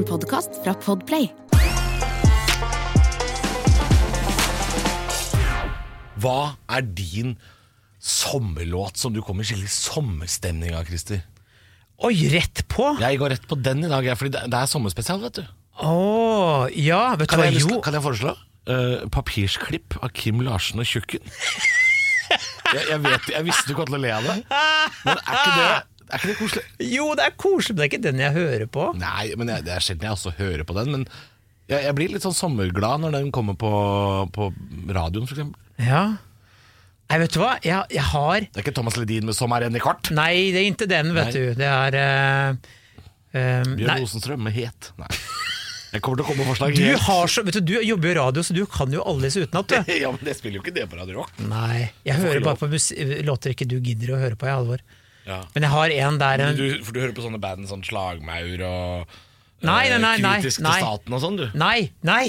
[0.00, 1.26] En podkast fra Podplay.
[6.24, 7.34] Hva er din
[8.00, 11.20] sommerlåt som du kommer i skikkelig sommerstemning av, Christer?
[12.00, 12.94] Oi, rett på!
[13.02, 15.52] Jeg går rett på den i dag, for fordi det er sommerspesial, vet du.
[15.84, 18.36] Oh, ja, vet du Kan hva, jo kan jeg foreslå?
[18.72, 21.28] Uh, papirsklipp av Kim Larsen og Tjukken.
[22.72, 25.56] jeg, jeg, vet, jeg visste du kom til å le av det, men er ikke
[25.60, 25.72] det,
[26.10, 26.64] er ikke det koselig?
[26.90, 28.88] Jo, det er koselig, men det er ikke den jeg hører på.
[29.00, 30.90] Nei, men jeg, det er sjelden jeg også hører på den.
[30.94, 31.06] Men
[31.70, 33.70] jeg, jeg blir litt sånn sommerglad når den kommer på,
[34.34, 34.50] på
[34.90, 35.54] radioen, f.eks.
[35.80, 36.02] Ja
[37.10, 39.66] Nei, vet du hva, jeg, jeg har Det er ikke Thomas Ledin med 'Som er
[39.66, 40.12] en i kart'.
[40.14, 41.32] Nei, det er ikke den, vet Nei.
[41.34, 41.54] du.
[41.58, 42.68] Det er uh,
[43.34, 44.92] eh, Bjørn Rosenstrøm med 'Het'.
[45.00, 45.10] Nei.
[45.90, 46.76] Jeg kommer til å komme med forslag.
[46.78, 49.26] du, har så, vet du, du jobber jo i radio, så du kan jo alle
[49.26, 49.74] disse utenat,
[50.04, 51.40] ja, men jeg spiller jo ikke det på Radio Rock.
[51.50, 52.70] Nei, jeg hører bare på
[53.26, 54.84] låter ikke du gidder å høre på, i alvor.
[55.26, 55.42] Ja.
[55.54, 58.62] Men jeg har en der en, Du, for du hører på sånne band sånn Slagmaur
[58.66, 59.18] og
[59.60, 60.72] Nei, eh, nei, nei, nei, Kritisk nei.
[60.78, 61.46] til staten og sånn, du.
[61.60, 62.24] Nei, nei!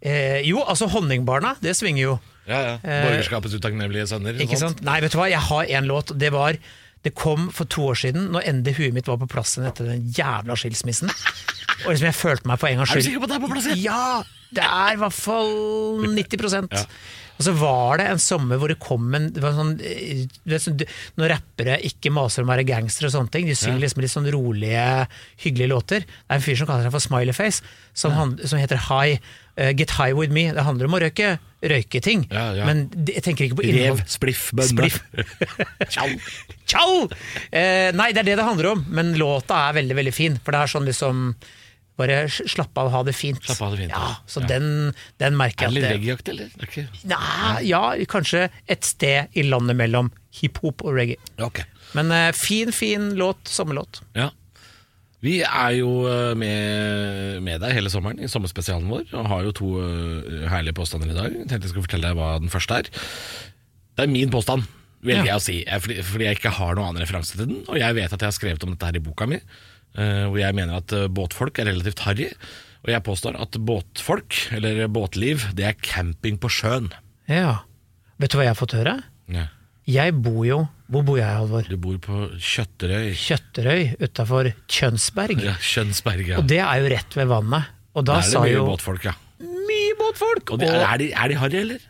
[0.00, 2.14] Eh, jo, altså Honningbarna, det svinger jo.
[2.48, 2.76] Ja, ja.
[2.80, 4.38] Eh, Borgerskapets utakknemlige sønner.
[4.40, 4.80] Ikke sant?
[4.86, 6.14] Nei, vet du hva, jeg har en låt.
[6.18, 6.56] Det var
[7.00, 9.86] Det kom for to år siden, når endelig huet mitt var på plass igjen etter
[9.88, 11.08] den jævla skilsmissen.
[11.86, 13.44] Og liksom jeg følte meg for en gangs Er du sikker på at det er
[13.46, 13.80] på plass igjen?
[13.86, 14.22] Ja!
[14.50, 15.54] Det er i hvert fall
[16.04, 16.84] 90 Ja.
[17.40, 20.82] Og så var det en sommer hvor det kom en det var sånn, det sånn,
[21.16, 24.12] Når rappere ikke maser om å være gangstere og sånne ting, de synger liksom litt
[24.12, 24.82] sånn rolige,
[25.40, 26.04] hyggelige låter.
[26.04, 28.50] Det er en fyr som kaller seg for Smileyface, som, ja.
[28.50, 29.22] som heter High.
[29.56, 30.50] Uh, Get High With Me.
[30.52, 32.64] Det handler om å røyke, ting, Ja, ja.
[32.68, 34.00] men jeg tenker ikke på innhold.
[34.00, 34.68] Rev, spliff, bønne.
[34.68, 35.00] Spliff.
[35.92, 36.14] Tjall.
[36.68, 37.08] Tjall!
[37.08, 40.38] uh, nei, det er det det handler om, men låta er veldig, veldig fin.
[40.44, 41.24] For det er sånn liksom
[42.00, 43.40] Bare slapp av og ha det fint.
[43.44, 44.14] Slapp av, det fint, Ja.
[44.30, 44.48] Så Ja.
[44.54, 44.66] Den,
[45.20, 46.50] den merker Er det litt jeg at eller?
[46.64, 46.86] Okay.
[47.04, 51.20] Nei, Ja, kanskje et sted i landet mellom hiphop og reggae.
[51.38, 51.64] Okay.
[51.98, 53.44] Men uh, fin, fin låt.
[53.50, 54.00] Sommerlåt.
[54.16, 54.30] Ja.
[55.20, 59.50] Vi er jo eh, med, med deg hele sommeren i sommerspesialen vår, og har jo
[59.58, 61.34] to uh, herlige påstander i dag.
[61.34, 62.88] Jeg tenkte jeg skulle fortelle deg hva den første er.
[63.98, 64.64] Det er min påstand,
[65.04, 65.34] velger Ja.
[65.34, 67.60] jeg å si, fordi, fordi jeg ikke har noen annen referanse til den.
[67.68, 69.42] Og jeg vet at jeg har skrevet om dette her i boka mi,
[70.30, 72.28] hvor jeg mener at eh, båtfolk er relativt harry.
[72.80, 76.88] Og jeg påstår at båtfolk, eller båtliv, det er camping på sjøen.
[77.28, 77.62] Ja.
[78.20, 78.96] Vet du hva jeg har fått høre?
[79.30, 79.48] Ja.
[79.90, 80.58] Jeg bor jo
[80.90, 81.66] Hvor bor jeg, Halvor?
[81.66, 83.12] Du bor på Kjøtterøy.
[83.18, 85.42] Kjøtterøy utafor Kjønsberg.
[85.46, 86.40] Ja, Kjønsberg, ja.
[86.42, 87.70] Og det er jo rett ved vannet.
[87.94, 89.14] Og da Der er det mye jo båtfolk, ja.
[89.40, 90.50] Mye båtfolk!
[90.54, 91.86] Og de, er, de, er de harry, eller?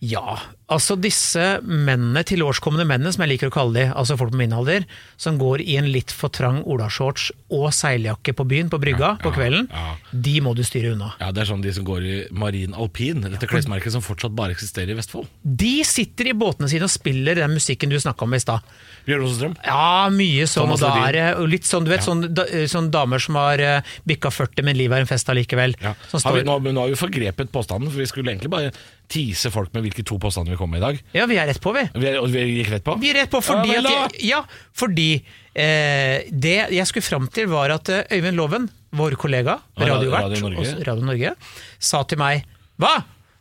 [0.00, 0.38] Ja,
[0.72, 4.54] altså disse mennene, tilårskomne mennene, som jeg liker å kalle de, altså folk på min
[4.56, 4.86] alder,
[5.20, 9.32] som går i en litt for trang olashorts og seiljakke på byen, på brygga, på
[9.34, 9.90] kvelden, ja.
[10.10, 11.10] de må du styre unna.
[11.20, 14.56] Ja, Det er sånn de som går i marin alpin, dette klesmerket som fortsatt bare
[14.56, 15.28] eksisterer i Vestfold.
[15.44, 18.64] De sitter i båtene sine og spiller den musikken du snakka om i stad.
[19.04, 19.58] Bjørn Rosenstrøm?
[19.66, 23.20] Ja, mye sånn, og da er det litt sånn, du vet, sånn, da, sånn damer
[23.20, 25.76] som har uh, bikka 40, men livet er en fest allikevel.
[25.84, 25.92] Ja.
[25.92, 28.72] Har vi, står, nå, nå har vi forgrepet påstanden, for vi skulle egentlig bare
[29.10, 31.02] tease folk med hvilke to påstander vi kommer med i dag.
[31.18, 31.82] ja, vi er rett på, vi.
[31.98, 32.94] Vi, er, og vi gikk rett på?
[33.02, 34.40] Vi er rett på fordi Ja, at jeg, Ja,
[34.76, 35.08] fordi
[35.54, 40.44] eh, det jeg skulle fram til var at eh, Øyvind Loven, vår kollega, radiovert, Radio
[40.48, 40.74] Norge.
[40.86, 41.34] Radio Norge,
[41.78, 42.46] sa til meg
[42.80, 43.00] Hva?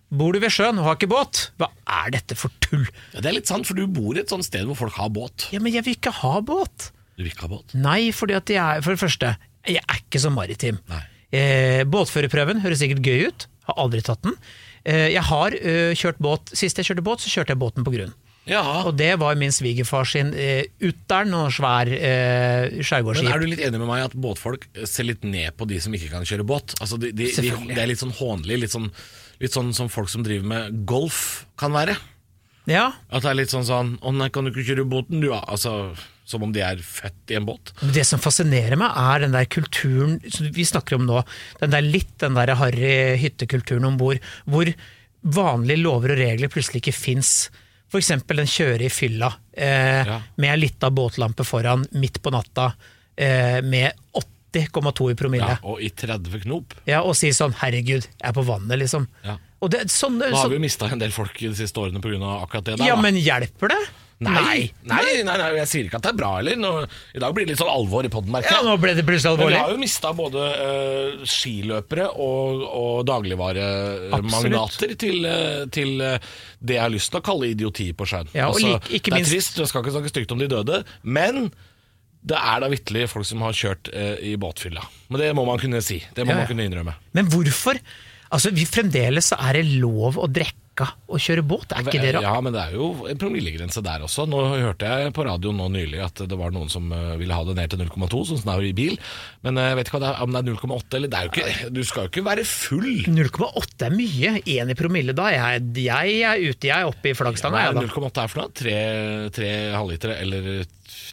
[0.09, 1.43] Bor du ved sjøen og har ikke båt?
[1.61, 1.67] Hva
[2.01, 2.87] er dette for tull?
[3.13, 5.45] Ja, det er litt sant, for du bor et sånt sted hvor folk har båt.
[5.53, 6.87] Ja, men jeg vil ikke ha båt.
[7.13, 7.75] Du vil ikke ha båt?
[7.77, 9.35] Nei, fordi at jeg For det første,
[9.69, 10.79] jeg er ikke så maritim.
[10.89, 11.03] Nei.
[11.29, 14.33] Eh, båtførerprøven høres sikkert gøy ut, har aldri tatt den.
[14.85, 17.93] Eh, jeg har eh, kjørt båt Sist jeg kjørte båt, så kjørte jeg båten på
[17.93, 18.13] grunn.
[18.49, 23.45] Ja, Og det var min svigerfar sin eh, Uttern og svær eh, Men er du
[23.49, 26.47] litt enig med meg at båtfolk ser litt ned på de som ikke kan kjøre
[26.47, 26.73] båt?
[26.81, 28.89] Altså, de, de, de, det er litt sånn hånlig, litt sånn,
[29.43, 31.97] litt sånn som folk som driver med golf kan være.
[32.69, 35.31] Ja, At det er litt sånn sånn Å nei, kan du ikke kjøre båten, du?
[35.33, 35.95] Altså,
[36.29, 37.71] som om de er født i en båt.
[37.81, 41.23] Det som fascinerer meg, er den der kulturen som vi snakker om nå.
[41.63, 44.69] Den der litt den der harry hyttekulturen om bord, hvor
[45.25, 47.31] vanlige lover og regler plutselig ikke fins.
[47.89, 48.11] F.eks.
[48.29, 50.19] den kjøre i fylla eh, Ja.
[50.37, 52.69] med ei lita båtlampe foran midt på natta
[53.17, 53.97] eh, med
[54.53, 55.57] 80,2 i promille.
[55.57, 56.77] Ja, og i 30 knop.
[56.85, 59.07] Ja, og si sånn 'herregud, jeg er på vannet', liksom.
[59.25, 59.37] Ja.
[59.59, 62.19] Og det, sånne, Nå har vi jo mista en del folk de siste årene pga.
[62.43, 62.85] akkurat det der.
[62.87, 63.01] ja, da.
[63.03, 63.81] men hjelper det?
[64.19, 66.57] Nei, nei, nei, nei, jeg sier ikke at det er bra heller.
[66.59, 66.69] Nå,
[67.15, 69.39] I dag blir det litt sånn alvor i poden, merker Ja, nå ble det plutselig
[69.39, 76.17] Men vi har jo mista både uh, skiløpere og, og dagligvaremagnater til, uh, til uh,
[76.59, 78.27] det jeg har lyst til å kalle idioti på sjøen.
[78.35, 80.83] Ja, Altså, like- det er minst- trist, jeg skal ikke snakke stygt om de døde,
[81.03, 81.49] men
[82.19, 83.87] det er da vitterlig folk som har kjørt
[84.19, 84.83] i båtfylla.
[85.07, 86.01] Men det må man kunne si.
[86.11, 86.43] Det må Ja, ja.
[86.43, 86.93] man kunne innrømme.
[87.15, 87.79] Men hvorfor?
[88.29, 90.55] Altså, vi Fremdeles så er det lov å drikke
[91.11, 91.73] og kjøre båt?
[91.75, 92.23] Er ikke det rart?
[92.23, 94.23] Ja, men det er jo en promillegrense der også.
[94.29, 97.43] Nå hørte jeg på radioen nå nylig at det var noen som eh, ville ha
[97.49, 98.95] det ned til 0,2, sånn som det er i bil.
[99.43, 101.69] Men jeg vet ikke det er, om det er 0,8 eller det er jo ikke,
[101.75, 102.89] Du skal jo ikke være full.
[103.11, 104.33] 0,8 er mye.
[104.55, 105.27] Én i promille da.
[105.35, 107.65] Jeg, jeg er ute, jeg er oppe i flaggstanga.
[107.65, 107.83] Ja, da.
[107.89, 108.53] 0,8 er for noe?
[108.61, 108.77] Tre,
[109.35, 110.51] tre halvlitere eller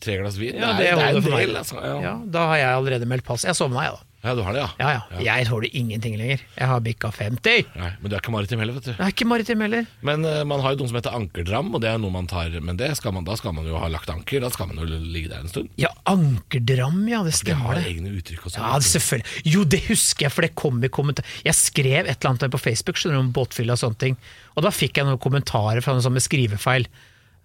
[0.04, 0.60] tre glass vin?
[0.60, 1.80] Ja, det, er, det er en del, altså.
[1.82, 1.96] Ja.
[2.06, 3.48] Ja, da har jeg allerede meldt pass.
[3.48, 4.12] Jeg sovna, jeg, da.
[4.24, 4.68] Ja, du har det, ja?
[4.80, 5.18] Ja, ja.
[5.22, 6.40] Jeg tåler ingenting lenger.
[6.56, 7.68] Jeg har bikka 50.
[7.78, 8.90] Nei, men du er ikke maritim heller, vet du.
[8.96, 9.84] Jeg er ikke maritim heller.
[10.08, 12.50] Men eh, man har jo noe som heter ankerdram, og det er noe man tar
[12.64, 14.40] Men det skal man, da skal man jo ha lagt anker.
[14.42, 15.70] Da skal man jo ligge der en stund.
[15.78, 17.20] Ja, ankerdram, ja.
[17.22, 17.84] Det Det stemmer, har det.
[17.92, 18.64] egne uttrykk og sånn.
[18.66, 19.44] Ja, det selvfølgelig.
[19.54, 21.28] Jo, det husker jeg, for det kom i kommentar...
[21.46, 24.18] Jeg skrev et eller annet på Facebook skjønner du, om båtfyll og sånne ting,
[24.56, 26.88] og da fikk jeg noen kommentarer fra noen sånn med skrivefeil.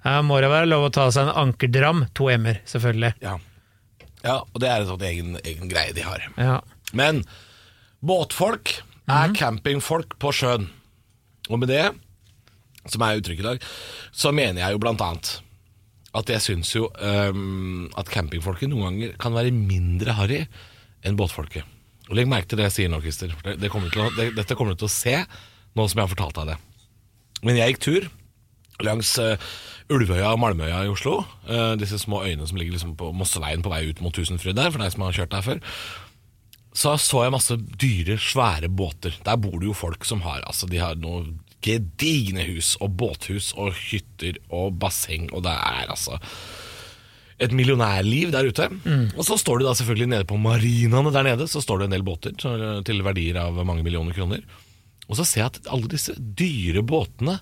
[0.02, 2.06] Ja, må det være lov å ta seg en ankerdram.
[2.18, 3.14] To m-er, selvfølgelig.
[3.22, 3.36] Ja.
[4.26, 6.26] Ja, og det er en sånn egen, egen greie de har.
[6.38, 6.60] Ja.
[6.98, 7.24] Men
[8.06, 8.78] båtfolk
[9.12, 10.70] er campingfolk på sjøen.
[11.50, 11.88] Og med det,
[12.90, 13.66] som er uttrykket i dag,
[14.14, 15.34] så mener jeg jo blant annet
[16.18, 20.42] at jeg syns jo um, at campingfolket noen ganger kan være mindre harry
[21.08, 21.64] enn båtfolket.
[22.10, 23.32] Og Legg merke til det jeg sier nå, Christer.
[23.46, 26.04] Det, det kommer til å, det, dette kommer du til å se nå som jeg
[26.04, 26.58] har fortalt deg det.
[27.48, 28.10] Men jeg gikk tur
[28.80, 29.36] langs uh,
[29.92, 31.26] Ulvøya og Malmøya i Oslo.
[31.50, 34.72] eh, disse små øyene som ligger liksom på Mosseveien på vei ut mot Tusenfryd der,
[34.72, 35.60] for deg som har kjørt der før.
[36.72, 39.18] Så så jeg masse dyre, svære båter.
[39.26, 41.26] Der bor det jo folk som har altså de har noe
[41.62, 46.18] gedigne hus og båthus og hytter og basseng, og det er altså
[47.42, 48.70] et millionærliv der ute.
[49.18, 51.96] Og så står det da selvfølgelig nede på marinaene der nede, så står det en
[51.98, 52.34] del båter
[52.88, 54.42] til verdier av mange millioner kroner.
[55.10, 57.40] Og så ser jeg at alle disse dyre båtene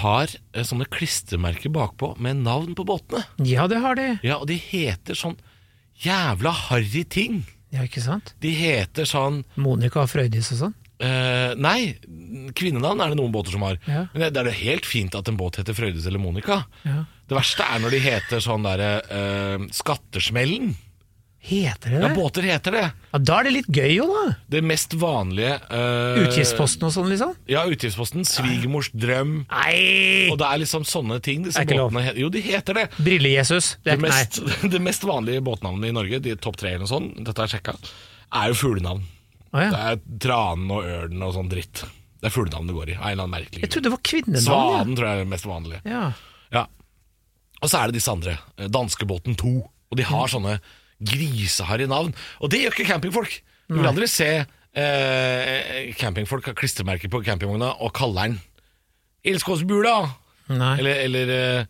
[0.00, 3.24] har eh, sånne klistremerker bakpå med navn på båtene.
[3.46, 4.08] ja, det har de.
[4.26, 5.36] Ja, og de heter sånn
[6.04, 7.42] jævla harry ting.
[7.74, 8.32] Ja, ikke sant?
[8.42, 10.74] De heter sånn Monica og Frøydis og sånn.
[11.04, 11.94] eh, Nei,
[12.56, 13.78] kvinnenavn er det noen båter som har.
[13.86, 14.06] Ja.
[14.12, 16.62] Men det, det er jo helt fint at en båt heter Frøydis eller Monica.
[16.84, 17.04] Ja.
[17.30, 20.72] Det verste er når de heter sånn derre eh, Skattesmellen.
[21.40, 22.08] Heter det det?
[22.10, 22.82] Ja, båter heter det.
[23.14, 24.24] Ja, Da er det litt gøy jo, da.
[24.52, 27.30] Det mest vanlige eh, Utgiftsposten og sånn, liksom.
[27.48, 28.26] Ja, utgiftsposten.
[28.28, 29.46] Svigermors drøm.
[29.48, 30.28] Nei!
[30.30, 31.46] Og det er liksom sånne ting.
[31.46, 31.94] Disse Er ikke lov.
[31.94, 32.84] båtene Jo, de heter det.
[32.98, 33.70] Brille-Jesus.
[33.80, 34.18] Det Det er ikke nei.
[34.20, 37.54] mest, det mest vanlige båtnavnet i Norge, de topp tre eller noe sånt, dette jeg
[37.56, 37.74] sjekka,
[38.42, 39.00] er jo fuglenavn.
[39.50, 39.70] Å, ja.
[39.72, 41.86] Det er tranen og ørnen og sånn dritt.
[42.20, 42.98] Det er fuglenavn det går i.
[43.00, 44.44] Av en eller annen merkelig Jeg trodde det var kvinnenavn.
[44.44, 45.80] Svanen tror jeg er det mest vanlige.
[45.88, 46.02] Ja.
[46.04, 46.60] Ja.
[46.60, 46.66] Ja.
[47.64, 48.36] Og så er det disse andre.
[48.60, 49.54] eh, Danskebåten 2.
[49.90, 50.60] Og de har sånne
[51.00, 52.14] griseharry navn.
[52.40, 53.40] Og det gjør ikke campingfolk.
[53.70, 58.40] Du vil aldri se eh, campingfolk ha klistremerker på campingvogna og kaller den
[59.30, 59.98] Ilskåsbula!
[60.50, 60.72] Nei.
[60.80, 61.68] Eller, eller, eh,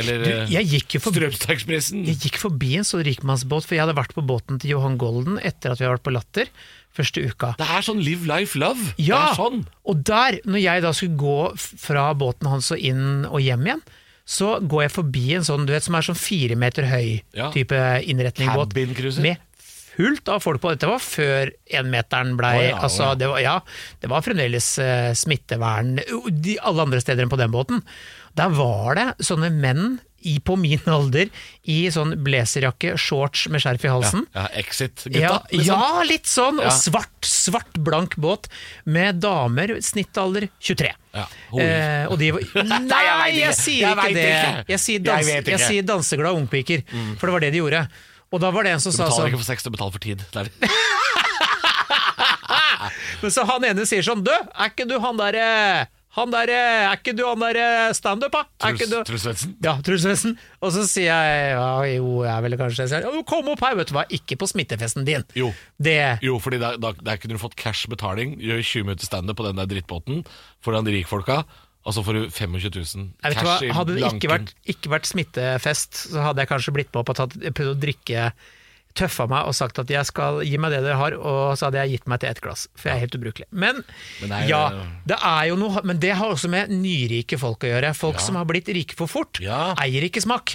[0.00, 3.84] eller Du, eh, jeg gikk jo forbi Jeg gikk forbi en sånn rikmannsbåt, for jeg
[3.84, 6.50] hadde vært på båten til Johan Golden etter at vi hadde vært på Latter
[6.94, 7.52] første uka.
[7.58, 8.94] Det er sånn live life love.
[9.02, 9.32] Ja!
[9.34, 9.64] Sånn.
[9.90, 13.84] Og der, når jeg da skulle gå fra båten hans og inn og hjem igjen,
[14.24, 17.50] så går jeg forbi en sånn, du vet, som er sånn fire meter høy Ja.
[17.52, 17.76] type
[18.08, 18.72] innretningbåt.
[18.72, 19.22] Cabin-cruiser.
[19.22, 19.42] Med
[19.94, 20.72] fullt av folk på.
[20.74, 23.18] Dette var før énmeteren blei oh, ja, altså, oh, ja.
[23.20, 23.54] det, var, ja,
[24.02, 25.98] det var fremdeles uh, smittevern
[26.28, 27.84] de, alle andre steder enn på den båten.
[28.34, 31.28] Der var det sånne menn i, på min alder
[31.70, 34.24] i sånn blazerjakke, shorts med skjerf i halsen.
[34.34, 35.20] Ja, Exit-gutta.
[35.20, 35.84] Ja, liksom.
[35.84, 36.60] ja, litt sånn.
[36.64, 38.48] Og svart, svart, blank båt
[38.88, 40.92] med damer, snittalder 23.
[41.14, 41.26] Ja.
[41.60, 42.42] Eh, og de var
[42.88, 43.52] Nei, jeg ikke.
[43.60, 44.24] sier Jeg ikke det!
[44.24, 44.64] ikke.
[44.74, 45.46] Jeg sier, Jeg dans, jeg.
[45.46, 45.68] Mm.
[45.68, 46.82] sier danseglade ungpiker,
[47.20, 47.84] for det var det de gjorde.
[48.34, 50.02] Og da var det en som Du betaler sånn ikke for sex, du betaler for
[50.02, 50.18] tid.
[50.34, 50.72] Det det.
[53.22, 56.94] Men så han ene sier sånn Du, er ikke du han derre han der, Er
[56.94, 58.44] ikke du han derre standup, da?
[58.62, 59.56] Truls Svendsen.
[59.64, 60.36] Ja, Truls Svendsen.
[60.62, 61.66] Og så sier jeg ja,
[61.96, 64.06] jo, jeg er vel kanskje si sier, ja, Kom opp her, vet du hva.
[64.14, 65.26] Ikke på smittefesten din.
[65.38, 65.50] Jo.
[65.82, 68.36] Det Jo, fordi da, der kunne du fått cash betaling.
[68.42, 70.22] Gjør 20 minutter standup på den der drittbåten
[70.64, 71.42] foran de rikfolka,
[71.84, 74.54] og så får du 25 000 Jeg vet hva, cash i Hadde det ikke vært,
[74.72, 78.30] ikke vært smittefest, så hadde jeg kanskje blitt med opp og tatt, prøvd å drikke
[78.94, 81.80] Tøffa meg og sagt at jeg skal gi meg det dere har, og så hadde
[81.82, 82.68] jeg gitt meg til ett glass.
[82.78, 83.46] For jeg er helt ubrukelig.
[83.50, 83.80] Men,
[84.22, 84.60] Men ja,
[85.10, 87.90] det er jo noe Men det har også med nyrike folk å gjøre.
[87.98, 89.74] Folk som har blitt rike for fort, Ja.
[89.82, 90.54] eier ikke smak.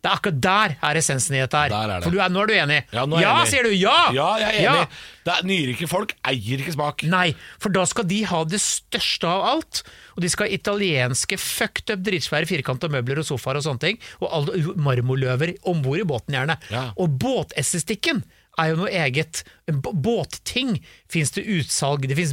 [0.00, 1.72] Ja, Det er akkurat der er essensen i dette her.
[1.76, 2.04] Er det.
[2.04, 2.78] For du er, nå er du enig?
[2.92, 3.48] ja, er jeg enig.
[3.50, 3.70] sier du!
[3.76, 3.96] Ja!
[4.16, 4.74] Ja, jeg er Ja.
[4.78, 4.88] enig.
[5.24, 7.02] Det er Nyrike folk eier ikke smak.
[7.04, 9.82] Nei, for da skal de ha det største av alt.
[10.16, 13.98] Og de skal ha italienske fucked up dritsvære firkanta møbler og sofaer og sånne ting.
[14.24, 14.48] Og
[14.80, 16.56] marmorløver om bord i båten, gjerne.
[16.72, 16.86] Ja.
[16.96, 18.24] Og båtestetikken
[18.60, 19.42] er jo noe eget.
[19.70, 20.76] Båtting
[21.10, 22.32] fins det utsalg, det fins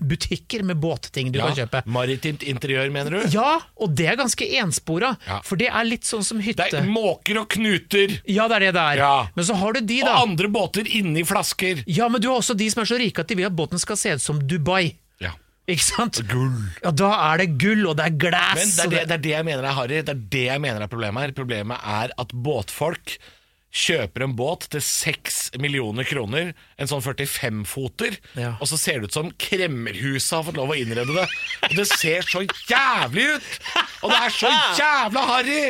[0.00, 1.82] butikker med båtting du Ja, kan kjøpe.
[1.86, 3.28] Maritimt interiør, mener du?
[3.34, 5.40] Ja, og det er ganske enspora, Ja.
[5.46, 6.68] for det er litt sånn som hytte.
[6.70, 8.96] Det er måker og knuter Ja, det er det det er.
[9.02, 9.28] Ja.
[9.36, 11.84] Men så har du de, og andre båter inni flasker.
[11.86, 13.78] Ja, men du har også de som er så rike at de vil at båten
[13.78, 14.96] skal se ut som Dubai.
[15.64, 16.18] Ikke sant?
[16.28, 16.52] Gull.
[16.84, 18.58] Ja, da er det gull, og det er glass.
[18.60, 20.02] Men det er det, det er det jeg mener er harry.
[20.04, 21.32] Det er det jeg mener er problemet her.
[21.32, 23.14] Problemet er at båtfolk
[23.74, 28.52] kjøper en båt til 6 millioner kroner, en sånn 45-foter, Ja.
[28.60, 31.26] og så ser det ut som Kremmerhuset har fått lov å innrede det.
[31.70, 33.48] Og det ser så jævlig ut!
[34.04, 35.64] Og det er så jævla harry!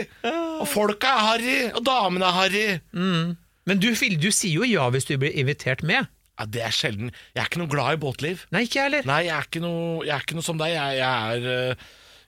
[0.61, 2.67] Og folka er harry, og damene er harry.
[3.65, 6.11] Men du, Phil, du sier jo ja hvis du blir invitert med.
[6.35, 7.13] Ja, det er sjelden.
[7.33, 8.41] Jeg er ikke noe glad i båtliv.
[8.53, 9.05] Nei, ikke heller.
[9.09, 10.73] Nei, jeg er ikke noe, jeg er ikke noe som deg.
[10.75, 11.85] Jeg, jeg er, øh,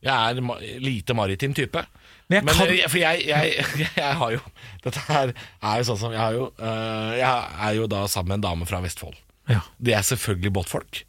[0.07, 1.83] jeg er lite maritim type.
[2.29, 3.65] Men jeg kan- øh, For jeg, jeg,
[3.97, 4.41] jeg, har jo
[4.85, 5.31] Dette her
[5.63, 8.47] er jo sånn som Jeg, har jo, øh, jeg er jo da sammen med en
[8.49, 9.15] dame fra Vestfold.
[9.49, 9.61] Ja.
[9.79, 11.05] De er selvfølgelig båtfolk.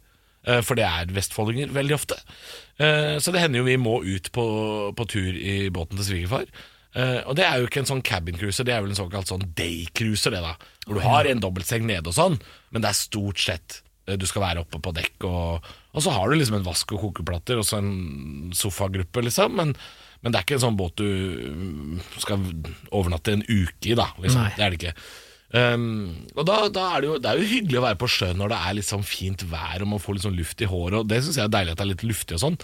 [0.46, 2.14] øh, For det er vestfoldinger veldig ofte.
[2.78, 4.44] Uh, Så det hender jo vi må ut på,
[4.94, 6.44] på tur i båten til svigerfar.
[6.94, 9.26] Uh, Og det er jo ikke en sånn cabin cruiser, det er vel en såkalt
[9.26, 10.54] sånn day cruiser, det da.
[10.86, 12.38] Hvor du har en dobbeltseng nede og sånn,
[12.70, 16.14] men det er stort sett eh, du skal være oppe på dekk, og, og så
[16.14, 19.58] har du liksom en vask og kokeplater og så en sofagruppe, liksom.
[19.58, 19.74] Men,
[20.22, 22.44] men det er ikke en sånn båt du mm, skal
[22.90, 24.08] overnatte en uke i, da.
[24.18, 24.48] Liksom.
[24.56, 24.94] Det er det ikke.
[25.48, 28.36] Um, og da, da er det, jo, det er jo hyggelig å være på sjøen
[28.36, 30.98] når det er litt sånn fint vær og man får litt sånn luft i håret.
[31.00, 32.58] Og Det syns jeg er deilig at det er litt luftig og sånn.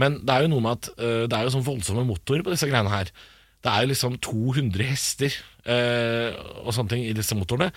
[0.00, 2.54] Men det er jo noe med at uh, det er jo sånn voldsomme motorer på
[2.54, 3.10] disse greiene her.
[3.60, 5.34] Det er jo liksom 200 hester
[5.66, 6.30] uh,
[6.62, 7.72] og sånne ting i disse motorene.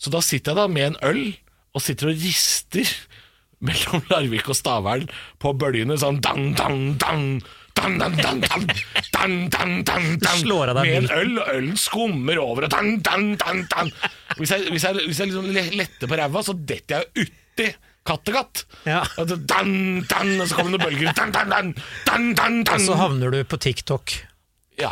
[0.00, 1.24] Så da sitter jeg da med en øl
[1.72, 2.88] og sitter og rister
[3.68, 5.06] mellom Larvik og Stavern
[5.40, 7.26] på bølgene sånn dang, dang, dang.
[7.72, 8.66] Dang, dan, dan, dan,
[9.12, 10.40] dan, dan, dan, dan.
[10.42, 13.92] slår av deg Med en øl, og ølen skummer over, og dan, dan, dan, dan.
[14.36, 15.48] Hvis jeg, hvis jeg, hvis jeg liksom
[15.78, 17.70] letter på ræva, så detter jeg uti
[18.02, 18.64] Kattegat.
[18.82, 19.04] Ja.
[19.20, 21.12] Og så dan, dan, og så kommer det noen bølger.
[21.14, 21.68] Dan, dan, dan,
[22.08, 22.80] dan, dan, dan.
[22.80, 24.14] Og så havner du på TikTok.
[24.80, 24.90] Ja.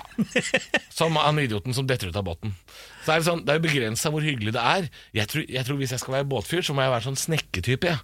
[0.95, 2.55] Som han idioten som detter ut av båten.
[3.03, 4.87] Så er det, sånn, det er jo begrensa hvor hyggelig det er.
[5.17, 7.97] Jeg tror, jeg tror Hvis jeg skal være båtfyr, så må jeg være sånn snekketype.
[7.97, 7.99] Ja.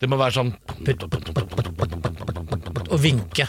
[0.00, 0.54] Det må være sånn
[2.88, 3.48] Og vinke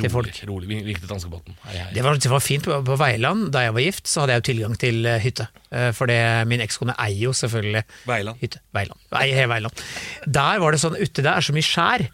[0.00, 0.40] til folk.
[0.48, 1.56] Rolig, vi til danskebåten.
[1.94, 3.48] Det var, det var fint på, på Veiland.
[3.54, 5.48] Da jeg var gift, så hadde jeg jo tilgang til eh, hytte.
[5.70, 6.20] Eh, For det,
[6.50, 8.40] min ekskone eier jo selvfølgelig Veiland.
[8.42, 8.62] hytte.
[8.76, 9.00] Veiland.
[9.22, 9.84] Eier Veiland.
[10.26, 12.06] Der var det sånn, ute der er så mye skjær,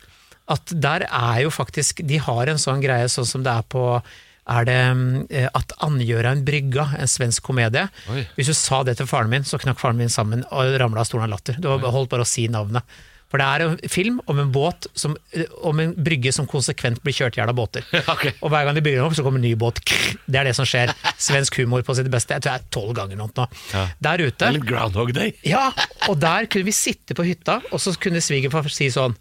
[0.51, 3.85] at der er jo faktisk De har en sånn greie sånn som det er på
[4.51, 4.79] er det
[5.37, 7.85] eh, at Andgjøran brygga, en svensk komedie.
[8.11, 8.25] Oi.
[8.35, 11.07] Hvis du sa det til faren min, så knakk faren min sammen og ramla av
[11.07, 11.61] stolen av latter.
[11.63, 12.83] Du holdt bare å si navnet.
[13.31, 15.15] For det er en film om en båt som,
[15.63, 17.87] om en brygge som konsekvent blir kjørt i hjel av båter.
[18.11, 18.33] Okay.
[18.43, 19.79] Og hver gang de bygger den opp, så kommer en ny båt.
[20.27, 20.91] Det er det som skjer.
[21.21, 22.35] Svensk humor på sitt beste.
[22.35, 23.29] Jeg tror jeg er tolv ganger nå.
[23.71, 23.85] Ja.
[24.03, 25.33] Der ute litt Groundhog Day.
[25.47, 25.69] ja,
[26.11, 29.15] og der kunne vi sitte på hytta, og så kunne svigerfar si sånn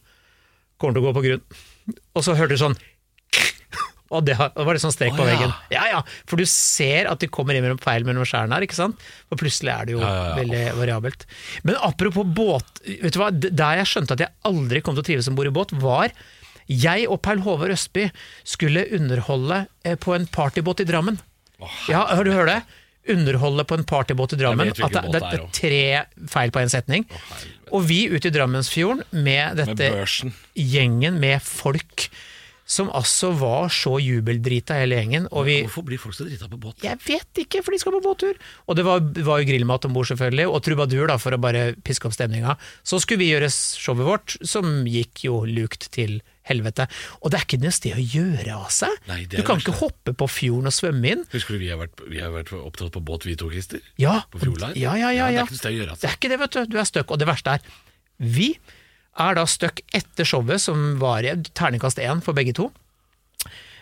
[0.80, 1.42] Kommer til å gå på grunn.
[2.16, 2.78] Og så hørte du sånn
[4.10, 5.36] og det var det sånn strek på på ja.
[5.36, 5.54] veggen.
[5.74, 6.00] Ja, ja,
[6.30, 9.06] For du ser at de kommer inn mellom feil mellom skjærene her, ikke sant?
[9.30, 11.26] For plutselig er det jo Ja, ja, veldig variabelt.
[11.68, 13.30] Men apropos båt, vet du hva?
[13.34, 16.14] Der jeg skjønte at jeg aldri kom til å trives om bord i båt, var
[16.70, 18.10] jeg og Paul Håvard Østby
[18.48, 21.18] skulle underholde eh, på en partybåt i Drammen.
[21.90, 22.60] Ja, hør du hører det?
[23.10, 24.70] Underholde på en partybåt i Drammen.
[24.70, 27.08] At det, det, det det er tre feil på en setning.
[27.74, 32.08] Og vi ute i Drammensfjorden Med dette med gjengen med folk
[32.70, 35.26] som altså var så jubeldrita hele gjengen.
[35.48, 36.84] Vi Hvorfor blir folk så drita på båt?
[36.86, 38.38] Jeg vet ikke, for de skal på båttur!
[38.70, 41.72] Og det var, var jo grillmat om bord, selvfølgelig, og trubadur, da, for å bare
[41.86, 42.60] piske opp stemninga.
[42.86, 46.86] Så skulle vi gjøre showet vårt, som gikk jo lukt til helvete.
[47.22, 48.94] Og det er ikke noe sted å gjøre av seg.
[49.10, 51.26] Nei, er du kan ikke hoppe på fjorden og svømme inn.
[51.34, 53.82] Husker du vi har vært, vi har vært opptatt på båt, vi to, Christer?
[54.02, 54.78] Ja, På Fjordline?
[54.78, 55.94] Ja, ja, ja, Det er ikke noe sted å gjøre.
[55.94, 56.10] Det Altså.
[56.14, 56.62] er ikke det, vet du.
[56.74, 57.14] Du er stuck.
[57.14, 57.70] Og det verste er,
[58.22, 58.52] vi
[59.20, 62.70] er da stuck etter showet, som var i terningkast én for begge to.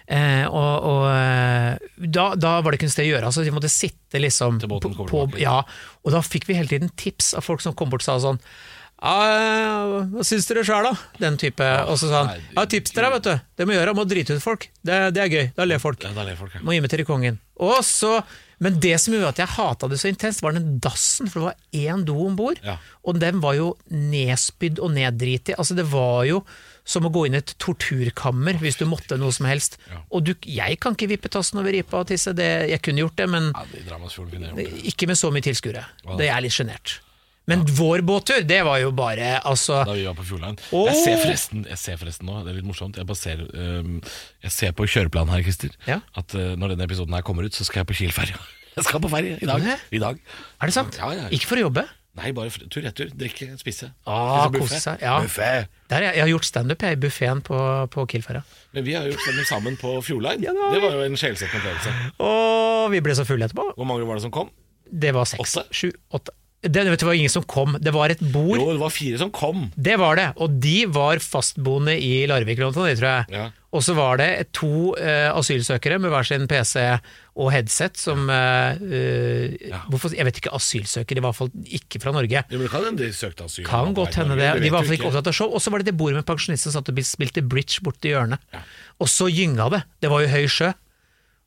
[0.07, 3.27] Eh, og og eh, da, da var det ikke noe sted å gjøre.
[3.27, 5.59] Altså, de måtte sitte liksom båten på, på, ja,
[6.05, 8.41] Og da fikk vi hele tiden tips av folk som kom bort og sa sånn
[8.97, 10.95] ja, hva syns dere sjøl, da?
[11.21, 11.65] Den type.
[11.85, 13.43] og så sa han ja, tips til deg, vet du.
[13.59, 14.65] Det må gjøre, må drite ut folk.
[14.81, 15.45] Det, det er gøy.
[15.53, 16.01] Da ler folk.
[16.01, 16.63] Ja, da ler folk, ja.
[16.65, 17.37] Må invitere kongen.
[17.61, 18.15] Og så,
[18.63, 21.49] men det som gjorde at jeg hata det så intenst, var den dassen, for det
[21.51, 22.57] var én do om bord.
[22.65, 22.79] Ja.
[23.05, 25.53] Og den var jo nedspydd og neddriti.
[25.57, 26.41] Altså, det var jo
[26.87, 29.75] som å gå inn i et torturkammer hvis du måtte noe som helst.
[29.91, 30.01] Ja.
[30.09, 33.19] Og du, jeg kan ikke vippe tassen over ripa og tisse, det, jeg kunne gjort
[33.19, 34.69] det, men Ja, jeg gjort det.
[34.93, 35.83] ikke med så mye tilskuere.
[36.17, 36.97] Det er litt sjenert.
[37.47, 40.59] Men vår båttur, det var jo bare altså Da vi var på Fjordline.
[40.75, 40.87] Oh.
[40.89, 42.99] Jeg ser forresten Jeg ser forresten nå, det er litt morsomt.
[42.99, 44.01] Jeg, ser, um,
[44.43, 46.01] jeg ser på kjøreplanen her, Christer, Ja.
[46.19, 48.39] at uh, når denne episoden her kommer ut, så skal jeg på Kiel-ferja.
[48.77, 49.63] Jeg skal på ferie i dag.
[49.89, 50.19] I dag.
[50.61, 50.99] Er det sant?
[51.01, 51.23] Ja, ja.
[51.33, 51.81] Ikke for å jobbe?
[52.17, 53.09] Nei, bare tur-retur.
[53.17, 53.89] Drikke, spise.
[54.05, 55.15] Ah, kose seg, ja.
[55.23, 55.71] Buffet.
[55.89, 57.57] Der, jeg, har gjort standup i buffeen på,
[57.93, 58.43] på Kielferja.
[58.77, 60.45] Men vi har jo gjort standup sammen på Fjordline.
[60.45, 62.13] Ja, det det var jo en sjelsettende opplevelse.
[62.29, 63.65] Og vi ble så fulle etterpå.
[63.77, 64.53] Hvor mange var det som kom?
[64.89, 65.57] Det var seks.
[65.57, 65.65] Åtte?
[65.73, 66.37] Sju, åtte.
[66.57, 67.75] Det, det var ingen som kom.
[67.79, 68.57] Det var et bord.
[68.57, 69.67] Jo, det var fire som kom.
[69.77, 73.27] Det var det, og de var fastboende i Larvik, tror jeg.
[73.29, 73.51] Ja.
[73.77, 76.81] Og så var det to uh, asylsøkere med hver sin PC
[77.37, 78.79] og headset som eh,
[79.69, 79.83] Ja.
[79.91, 82.41] hvorfor, Jeg vet ikke, asylsøkere, i hvert fall ikke fra Norge.
[82.41, 83.67] Ja, men kan de søkte asyl.
[83.67, 84.47] Kan godt hende det.
[84.57, 85.53] De var i hvert fall ikke opptatt av show.
[85.53, 88.41] Og så var det det bordet med pensjonister som satt og spilte bridge borti hjørnet.
[88.97, 89.83] Og så gynga det.
[90.01, 90.71] Det var jo høy sjø.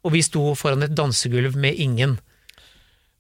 [0.07, 2.21] Og vi sto foran et dansegulv med ingen.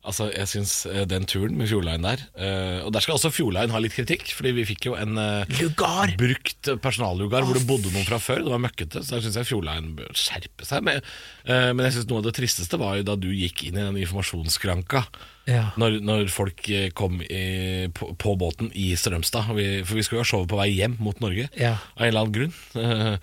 [0.00, 3.68] Altså, jeg syns eh, den turen med Fjordline der eh, Og der skal også Fjordline
[3.74, 6.14] ha litt kritikk, fordi vi fikk jo en eh, Lugar!
[6.16, 8.40] brukt personallugar hvor det bodde noen fra før.
[8.46, 10.86] Det var møkkete, så der syns jeg Fjordline bør skjerpe seg.
[10.88, 11.02] Men,
[11.44, 13.84] eh, men jeg synes noe av det tristeste var jo da du gikk inn i
[13.84, 15.04] den informasjonsskranka.
[15.50, 15.66] Ja.
[15.80, 16.64] Når, når folk
[16.96, 17.44] kom i,
[17.92, 19.52] på, på båten i Strømstad.
[19.56, 21.76] Vi, for vi skulle jo ha showet på vei hjem mot Norge, Ja.
[21.98, 23.20] av en eller annen grunn.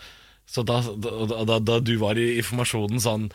[0.48, 3.26] Så da, da, da, da du var i informasjonen sånn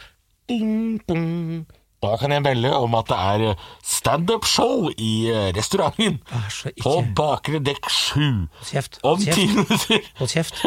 [0.49, 1.65] ding, ding,
[2.03, 6.95] Da kan jeg melde om at det er eh, standup-show i eh, restauranten Vær på
[7.19, 8.25] bakre dekk sju.
[8.67, 8.99] Kjeft.
[9.07, 9.39] Om Kjeft.
[9.39, 10.09] ti minutter.
[10.19, 10.59] Hold kjeft.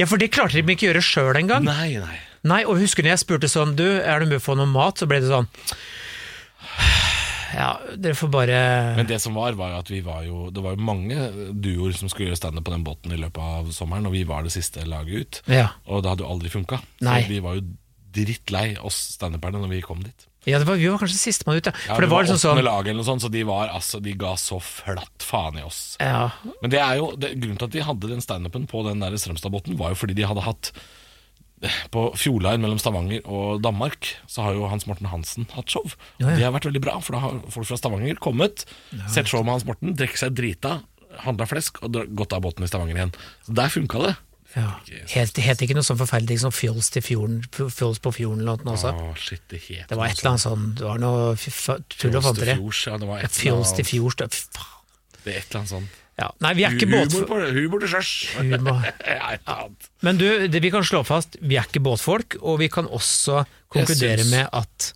[0.00, 1.68] Ja, for det klarte de ikke å gjøre sjøl engang.
[1.68, 2.18] Nei, nei.
[2.46, 5.00] Nei, og husker når jeg spurte sånn Du, er du med å få noe mat?
[5.00, 5.48] Så ble det sånn
[7.56, 8.58] Ja, dere får bare
[8.98, 11.16] Men det som var, var jo at vi var jo Det var jo mange
[11.54, 14.46] duoer som skulle gjøre standup på den båten i løpet av sommeren, og vi var
[14.46, 15.40] det siste laget ut.
[15.50, 15.68] Ja.
[15.90, 16.78] Og det hadde jo aldri funka.
[17.00, 17.64] Så vi var jo
[18.16, 20.26] drittlei, oss standuperne, når vi kom dit.
[20.46, 21.74] Ja det var, vi var kanskje sistemann ut, ja.
[21.88, 24.14] Ja, det vi var liksom sånn lag eller noe sånt, så de, var, altså, de
[24.18, 25.96] ga så flatt faen i oss.
[26.02, 26.28] ja,
[26.62, 29.18] Men det er jo, det, grunnen til at de hadde den standupen på den der
[29.18, 30.72] Strømstadbåten, var jo fordi de hadde hatt
[31.90, 35.86] på Fjordline mellom Stavanger og Danmark, så har jo Hans Morten Hansen hatt show.
[36.20, 36.34] Ja.
[36.36, 38.66] Det har vært veldig bra, for da har folk fra Stavanger kommet,
[39.08, 40.78] sett show med Hans Morten, drukket seg drita,
[41.24, 43.14] handla flesk og gått av båten i Stavanger igjen.
[43.46, 44.14] Så der funka det.
[44.56, 44.70] Ja.
[45.12, 48.62] Het, het ikke noe sånn forferdelig ting som Fjols til fjorden Fjols på fjorden eller
[48.64, 48.96] noe sånt?
[49.04, 52.24] Oh, shit, det het Det var et eller annet sånn Det var noe tull og
[52.24, 52.54] fanteri.
[52.56, 54.30] fjords, ja, det var et Fjols til fjords det-
[55.26, 56.30] Det er et eller annet sånn Ja.
[56.40, 57.28] Nei, vi er ikke båtfolk.
[57.52, 58.10] humor til sjøs.
[60.06, 63.42] Men du, det, vi kan slå fast, vi er ikke båtfolk, og vi kan også
[63.68, 64.94] konkludere syns- med at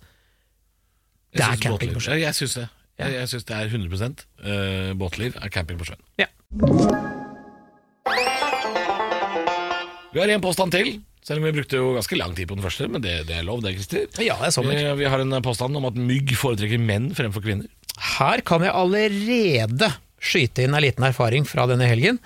[1.37, 2.19] det er camping på sjøen.
[2.25, 2.65] Jeg syns det.
[2.97, 6.01] Jeg, jeg syns det er 100 uh, båtliv er camping på sjøen.
[6.17, 6.25] Ja.
[10.11, 12.65] Vi har en påstand til, selv om vi brukte jo ganske lang tid på den
[12.65, 12.87] første.
[12.91, 14.07] Men det, det er lov, det, Christer.
[14.25, 14.75] ja, det er sommer.
[14.75, 17.69] Vi, vi har en påstand om at mygg foretrekker menn fremfor kvinner.
[18.17, 22.19] Her kan jeg allerede skyte inn en liten erfaring fra denne helgen.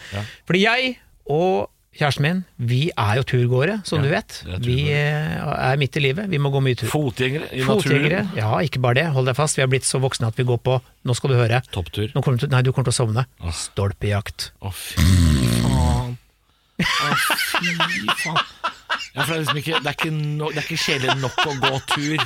[0.48, 0.96] Fordi jeg
[1.32, 4.42] og kjæresten min, vi er jo turgåere, som du vet.
[4.52, 6.90] er Vi eh, er midt i livet, vi må gå mye tur.
[6.92, 8.42] Fotgjengere i Fotgjengere, naturen.
[8.42, 9.06] ja, ikke bare det.
[9.16, 11.38] Hold deg fast, vi har blitt så voksne at vi går på Nå skal du
[11.40, 11.62] høre.
[11.72, 12.10] Topptur.
[12.16, 13.28] Nå kommer du, til- nei, du kommer til å sovne.
[13.54, 14.50] Stolpejakt.
[14.66, 15.35] Å, fy.
[16.82, 17.16] Å,
[17.56, 17.76] fy
[18.24, 18.42] faen.
[19.16, 21.38] Ja, for det er liksom ikke Det er ikke, no, det er ikke kjedelig nok
[21.46, 22.26] å gå tur.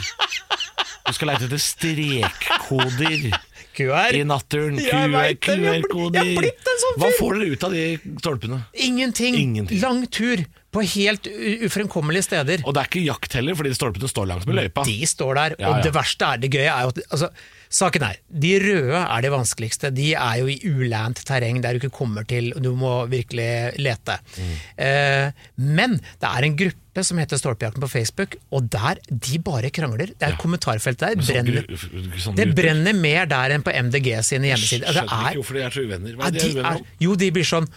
[1.09, 3.29] Du skal leite etter strekkoder
[3.77, 4.15] QR.
[4.17, 4.79] i naturen.
[4.81, 6.49] QR-koder.
[6.83, 7.83] sånn Hva får dere ut av de
[8.19, 8.61] stolpene?
[8.85, 9.37] Ingenting.
[9.39, 9.81] Ingenting.
[9.81, 11.29] Lang tur på helt
[11.65, 12.65] ufremkommelige steder.
[12.65, 14.85] Og det er ikke jakt heller, fordi stolpene står langs med løypa.
[14.85, 17.31] De står der, Ja, og det verste er det gøye er jo at altså,
[17.69, 19.91] Saken er, de røde er de vanskeligste.
[19.93, 23.75] De er jo i ulant terreng der du ikke kommer til, og du må virkelig
[23.77, 24.15] lete.
[24.39, 24.53] Mm.
[24.85, 25.43] Eh,
[25.77, 30.15] men det er en gruppe som heter Stolpejakten på Facebook, og der de bare krangler.
[30.15, 31.21] Det er et kommentarfelt der.
[31.21, 34.89] Sånn Brenner, sånn det brenner mer der enn på MDG sine hjemmesider.
[34.89, 36.15] Altså, Skjønner er, ikke hvorfor de er så uvenner.
[36.17, 36.95] Hva er de de uvenner er, om?
[37.05, 37.69] jo, de blir sånn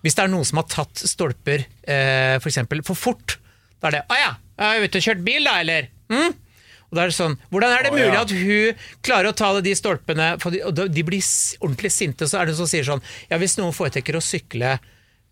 [0.00, 3.34] Hvis det er noen som har tatt stolper eh, for eksempel for fort,
[3.82, 4.30] da er det 'Å ja,
[4.62, 6.38] jeg er ute og kjørt bil, da, eller?' Hm?
[6.90, 9.74] Og da er det sånn, Hvordan er det mulig at hun klarer å ta de
[9.78, 11.22] stolpene for de, og de blir
[11.62, 14.76] ordentlig sinte, så er det noen som sier sånn Ja, hvis noen foretrekker å sykle,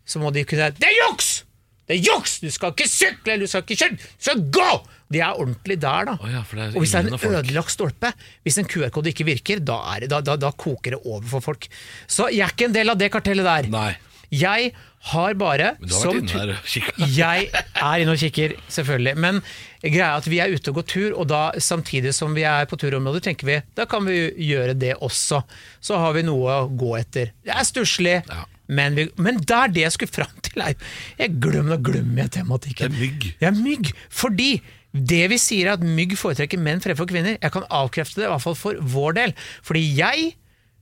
[0.07, 1.43] så må de kunne Det er juks!
[1.89, 2.37] Det er juks!
[2.43, 4.71] Du skal ikke sykle, du skal ikke kjøre, du skal gå!
[5.09, 6.13] De er ordentlig der, da.
[6.21, 8.11] Oh ja, for det er og hvis det er en ødelagt stolpe,
[8.45, 11.47] hvis en QR-kode ikke virker, da, er det, da, da, da koker det over for
[11.47, 11.65] folk.
[12.05, 13.71] Så jeg er ikke en del av det kartellet der.
[13.73, 13.89] Nei.
[14.35, 14.73] Jeg
[15.09, 17.07] har bare Men du har vært inne der og kikka.
[17.21, 19.13] jeg er inne og kikker, selvfølgelig.
[19.23, 19.39] Men
[19.81, 22.67] greia er at vi er ute og går tur, og da samtidig som vi er
[22.69, 25.41] på turområdet, tenker vi da kan vi gjøre det også.
[25.81, 27.31] Så har vi noe å gå etter.
[27.47, 28.43] Det er stusslig, Ja.
[28.67, 30.75] men, vi, men der det jeg skulle fram til, er
[31.17, 32.91] Jeg glemmer, nå glemmer jeg tematikken.
[32.91, 33.31] Det er mygg.
[33.39, 33.93] Det er mygg.
[34.11, 34.51] Fordi
[34.91, 37.37] det vi sier er at mygg foretrekker menn fremfor kvinner.
[37.39, 39.33] Jeg kan avkrefte det, i hvert fall for vår del.
[39.65, 40.31] Fordi jeg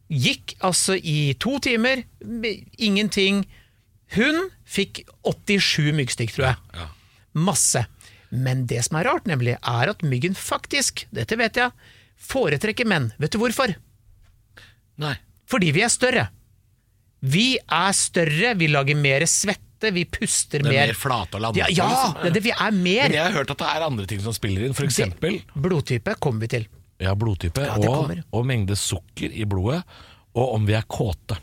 [0.07, 2.03] gikk altså i to timer,
[2.77, 3.43] ingenting.
[4.15, 6.61] Hun fikk 87 myggstikk, tror jeg.
[6.77, 6.87] Ja.
[7.37, 7.85] Masse.
[8.29, 13.11] Men det som er rart, nemlig, er at myggen faktisk, dette vet jeg, foretrekker menn.
[13.21, 13.75] Vet du hvorfor?
[14.99, 15.15] Nei.
[15.47, 16.27] Fordi vi er større.
[17.23, 20.71] Vi er større, vi lager mer svette, vi puster mer.
[20.71, 20.93] Det er mer.
[20.93, 21.61] mer flate og lande.
[21.61, 23.07] Ja, ja det, det, vi er mer.
[23.07, 26.45] Men jeg har hørt at det er andre ting som spiller inn, eksempel Blodtype kommer
[26.45, 26.67] vi til.
[26.99, 28.23] Ja, blodtype Ja, det og, kommer.
[28.33, 29.83] og mengde sukker i blodet,
[30.35, 31.37] og om vi er kåte.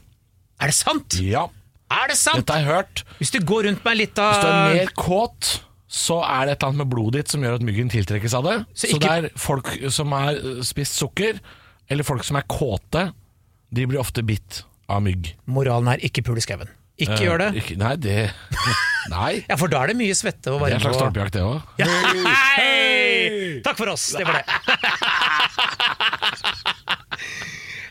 [0.61, 1.15] Er det sant?
[1.23, 1.47] Ja,
[1.91, 2.37] Er det sant?
[2.43, 3.05] dette har jeg hørt.
[3.19, 6.53] Hvis du går rundt med litt av Hvis du er mer kåt, så er det
[6.57, 8.57] et eller annet med blodet ditt som gjør at myggen tiltrekkes av det.
[8.75, 11.39] Så Så, ikke- det er folk som har øh, spist sukker,
[11.89, 13.13] eller folk som er kåte,
[13.73, 15.35] de blir ofte bitt av mygg.
[15.47, 16.69] Moralen er ikke pul i skauen.
[16.99, 17.55] Ikke Eh, gjør det.
[17.63, 18.31] Ikke, nei, det
[19.13, 19.45] Nei.
[19.49, 21.59] Ja, for da er det mye svette og Det er en slags stolpejakt, det òg.
[21.81, 21.89] Ja.
[22.57, 23.61] Hei!
[23.65, 24.45] Takk for oss, det var det.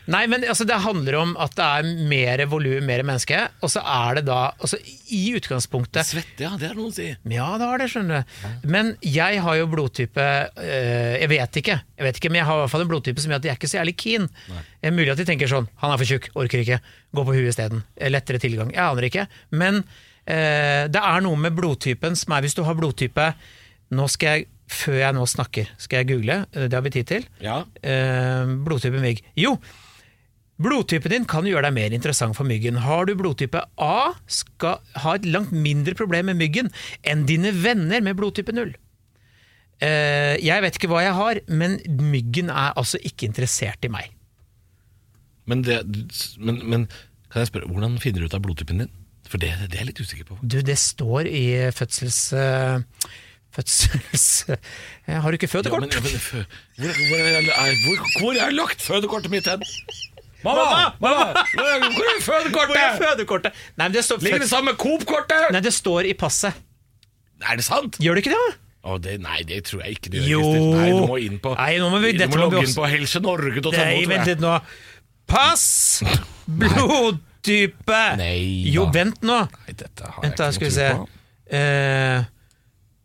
[0.04, 3.80] Nei, men altså, det handler om at det er mer volum, mer menneske, og så
[3.80, 4.76] er det da altså,
[5.16, 7.06] I utgangspunktet Svette, ja, det er noe å si.
[7.32, 8.44] Ja, det har det, skjønner du.
[8.68, 10.26] Men jeg har jo blodtype
[10.60, 13.24] øh, Jeg vet ikke, jeg vet ikke, men jeg har i hvert fall en blodtype
[13.24, 14.28] som gjør at jeg er ikke så jævlig keen.
[14.52, 16.80] Det er mulig at de tenker sånn Han er for tjukk, orker ikke.
[17.14, 17.84] Gå på huet isteden.
[18.12, 18.74] Lettere tilgang.
[18.76, 19.24] Jeg aner ikke.
[19.56, 19.80] Men
[20.26, 23.26] det er noe med blodtypen som er Hvis du har blodtype
[23.94, 26.38] Nå skal jeg, før jeg nå snakker, skal jeg google.
[26.56, 27.26] eh, Det har vi tid til.
[27.44, 27.58] Ja.
[27.84, 29.20] Eh, blodtype mygg.
[29.36, 29.58] Jo!
[30.64, 32.76] Blodtypen din kan gjøre deg mer interessant for myggen.
[32.80, 36.70] Har du blodtype A, skal ha et langt mindre problem med myggen
[37.04, 38.72] enn dine venner med blodtype 0.
[39.82, 44.12] Eh, jeg vet ikke hva jeg har, men myggen er altså ikke interessert i meg.
[45.50, 45.82] Men, det,
[46.38, 46.86] men, men
[47.30, 48.92] kan jeg spørre, hvordan finner du ut av blodtypen din?
[49.30, 50.38] For det, det er jeg litt usikker på.
[50.42, 52.18] Du, det står i fødsels...
[52.32, 52.80] Uh,
[53.54, 54.26] fødsels...
[55.04, 55.82] Eh, har du ikke Ja, fødekort?
[55.84, 56.46] men, ja, men,
[56.80, 59.60] hvor, hvor, er, hvor, hvor er lagt fødekortet mitt hen?
[60.44, 60.94] Mamma!
[61.00, 63.02] mamma, Hvor er er Hvor er fødekortet?
[63.02, 63.58] fødekortet?
[63.76, 65.50] Nei, det står, Ligger det sammen med Coop-kortet?
[65.52, 66.56] Nei, det står i passet.
[67.44, 67.98] Er det sant?
[68.00, 68.56] Gjør det ikke det?
[68.84, 70.40] Oh, det, nei, det tror jeg ikke det gjør.
[70.44, 70.64] Jo.
[70.76, 73.76] Nei, du må inn på Nei, nå må vi- Du må logge inn på helsenorge.no.
[73.76, 74.16] Nei, tror
[77.44, 78.02] Blodtype!
[78.18, 79.38] Nei Jo, vent nå.
[79.66, 81.22] Nei, dette har Vent da, jeg ikke noe tro på.
[81.54, 82.20] Eh,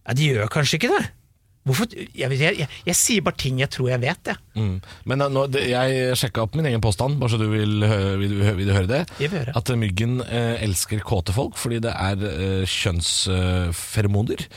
[0.08, 1.02] ja, de gjør kanskje ikke det.
[1.68, 1.92] Hvorfor?
[1.92, 4.40] Jeg, jeg, jeg, jeg sier bare ting jeg tror jeg vet, jeg.
[4.56, 4.78] Mm.
[5.12, 8.16] Men uh, nå, det, jeg sjekka opp min egen påstand, bare så du vil, hø-
[8.22, 9.02] vil, du vil du høre det.
[9.20, 9.54] Jeg vil høre.
[9.60, 14.48] At myggen uh, elsker kåte folk fordi det er uh, kjønnsferomoner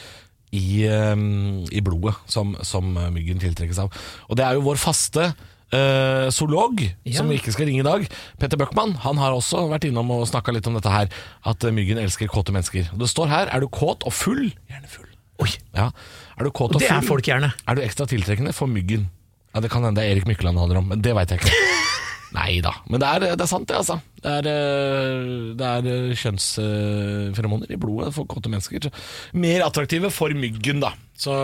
[0.52, 0.66] i,
[1.12, 3.92] um, i blodet som, som myggen tiltrekkes av.
[4.30, 5.32] Og det er jo vår faste
[5.72, 7.16] uh, zoolog, Ja.
[7.18, 8.06] som vi ikke skal ringe i dag,
[8.38, 11.08] Petter Bøckmann, han har også vært innom og snakka litt om dette her.
[11.48, 12.90] At uh, myggen elsker kåte mennesker.
[12.92, 15.08] Og det står her er du kåt og full, gjerne full.
[15.42, 15.90] Oi, Ja.
[16.38, 17.52] Er du kåt og Det full, er folk gjerne.
[17.68, 19.08] er du ekstra tiltrekkende for myggen.
[19.54, 21.40] Ja, Det kan hende det er Erik Mykland det handler om, men det veit jeg
[21.42, 21.52] ikke.
[22.32, 22.70] Nei da.
[22.88, 23.98] Men det er, det er sant, det, altså.
[24.24, 28.88] Det er, eh, det er eh, kjønnsferomoner i blodet for kåte mennesker.
[29.36, 30.94] Mer attraktive for myggen, da.
[31.18, 31.34] Så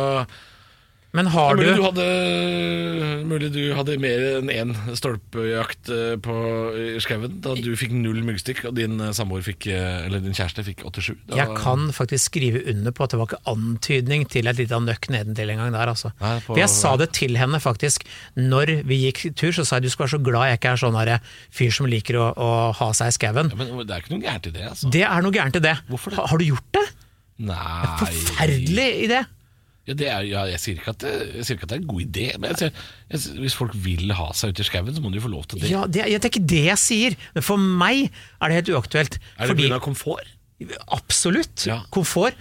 [1.17, 2.05] Men har mulig, du du hadde,
[3.25, 6.35] mulig du hadde mer enn én stolpejakt eh, på
[7.01, 10.65] skauen da du fikk null myggstikk, og din eh, samboer fikk, eh, eller din kjæreste
[10.67, 11.17] fikk 87.
[11.31, 14.81] Da- Jeg kan faktisk skrive under på at det var ikke antydning til et lite
[14.85, 16.13] nøkk nedentil en gang der, altså.
[16.21, 18.05] Nei, på- For jeg sa det til henne faktisk.
[18.37, 20.83] Når vi gikk tur, så sa jeg du skal være så glad jeg ikke er
[20.85, 23.49] sånn fyr som liker å, å ha seg i skauen.
[23.49, 24.91] Ja, men det er ikke noe gærent i det, altså.
[24.93, 25.77] Det er noe gærent i det.
[25.89, 26.19] Hvorfor det?
[26.21, 26.87] Ha, har du gjort det?
[27.39, 29.25] Nei Forferdelig idé!
[29.89, 31.81] Ja, det er, ja, jeg, sier ikke at det, jeg sier ikke at det er
[31.81, 34.91] en god idé, men jeg sier, jeg, hvis folk vil ha seg ute i skauen,
[34.93, 35.71] så må de jo få lov til det.
[35.73, 39.17] Ja, det, det er ikke det jeg sier, men for meg er det helt uaktuelt.
[39.17, 39.81] er det pga.
[39.87, 40.35] komfort?
[40.93, 41.65] Absolutt.
[41.71, 41.81] Ja.
[41.95, 42.37] Komfort,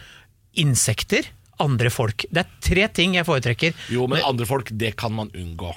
[0.59, 1.29] insekter,
[1.63, 2.27] andre folk.
[2.27, 3.77] Det er tre ting jeg foretrekker.
[3.93, 5.71] Jo, men andre folk, det kan man unngå.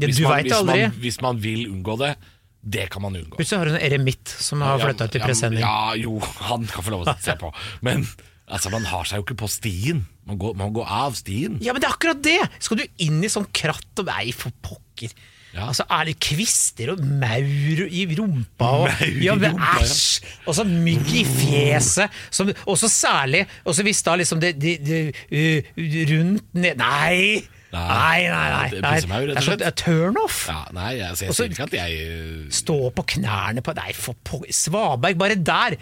[0.00, 0.66] Hvis du man, hvis.
[0.66, 2.14] Man, hvis man vil unngå det,
[2.60, 3.38] det kan man unngå.
[3.38, 5.62] Plutselig har du en eremitt som har flytta til i presenning.
[5.62, 6.18] Ja, jo,
[6.50, 7.52] han kan få lov til å se på.
[7.86, 8.04] Men
[8.50, 10.04] altså, man har seg jo ikke på stien.
[10.28, 11.58] Man går, man går av stien.
[11.64, 12.38] Ja, men det er akkurat det!
[12.62, 15.14] Skal du inn i sånn kratt og Nei, for pokker.
[15.50, 15.64] Ja.
[15.66, 19.56] Altså, Er det kvister og maur i rumpa og ja, men.
[19.58, 20.20] Æsj!
[20.46, 22.12] Og så mygg i fjeset.
[22.30, 25.72] Som, og så særlig Og så hvis da liksom det, det, det uh,
[26.12, 27.40] Rundt ned Nei!
[27.70, 27.82] Nei.
[27.86, 28.64] Nei, nei, nei.
[28.66, 29.60] Og Det er så- slett.
[29.60, 30.38] det er turnoff.
[30.50, 34.16] Ja, nei, altså, jeg sier ikke at jeg øh, Stå på knærne på Nei, for.
[34.50, 35.76] Svaberg, bare der!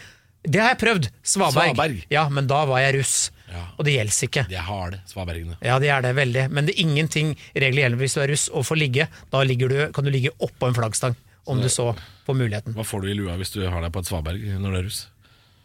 [0.48, 1.10] Det har jeg prøvd.
[1.22, 1.74] Svaberg.
[1.74, 2.06] Svaberg.
[2.12, 3.16] Ja, men da var jeg russ.
[3.48, 3.64] Ja.
[3.76, 4.44] Og det gjelder ikke.
[4.48, 5.56] De er harde, svabergene.
[5.64, 6.46] Ja, de er det veldig.
[6.52, 9.08] Men det er ingenting regler gjelder hvis du er russ og får ligge.
[9.32, 11.16] Da du, kan du ligge oppå en flaggstang,
[11.48, 11.90] om du så
[12.26, 12.76] får muligheten.
[12.76, 14.88] Hva får du i lua hvis du har deg på et svaberg når du er
[14.88, 15.04] russ?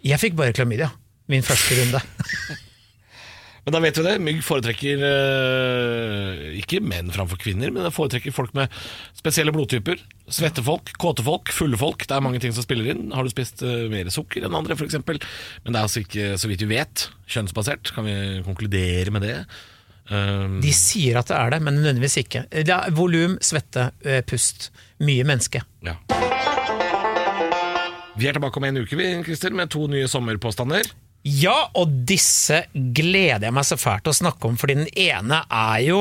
[0.04, 0.92] Jeg fikk bare klamydia.
[1.32, 2.04] Min første runde.
[3.64, 4.14] Men da vet vi det.
[4.20, 8.72] Mygg foretrekker øh, ikke menn framfor kvinner, men det foretrekker folk med
[9.16, 10.02] spesielle blodtyper.
[10.28, 12.04] svettefolk, kåtefolk, kåte folk, fulle folk.
[12.08, 13.06] Det er mange ting som spiller inn.
[13.16, 15.00] Har du spist øh, mer sukker enn andre, f.eks.?
[15.00, 17.94] Men det er altså ikke, så vidt vi vet, kjønnsbasert.
[17.96, 19.38] Kan vi konkludere med det?
[20.12, 22.44] Um, De sier at det er det, men nødvendigvis ikke.
[22.52, 24.72] Det er volum, svette, eh, pust.
[25.00, 25.64] Mye menneske.
[25.88, 25.96] ja.
[28.14, 30.86] Vi er tilbake om en uke, vi, Christer, med to nye sommerpåstander.
[31.24, 35.44] Ja, og disse gleder jeg meg så fælt til å snakke om, fordi den ene
[35.48, 36.00] er jo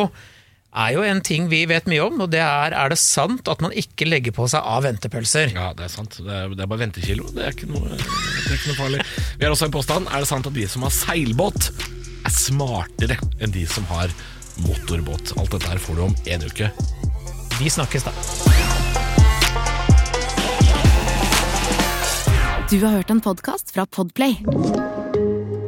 [0.72, 3.60] er jo en ting vi vet mye om, og det er er det sant at
[3.60, 5.52] man ikke legger på seg av ventepølser.
[5.52, 6.16] Ja, det er sant.
[6.16, 7.28] Det er, det er bare ventekilo.
[7.28, 9.04] Det er, ikke noe, det er ikke noe farlig.
[9.36, 10.08] Vi har også en påstand.
[10.08, 11.68] Er det sant at de som har seilbåt,
[12.22, 14.10] er smartere enn de som har
[14.64, 15.36] motorbåt?
[15.36, 16.72] Alt dette her får du om en uke.
[17.60, 18.16] Vi snakkes da.
[22.72, 24.40] Du har hørt en podkast fra Podplay.